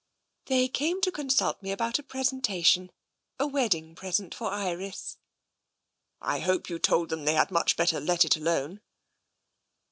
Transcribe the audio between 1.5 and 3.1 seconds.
me about a presentation—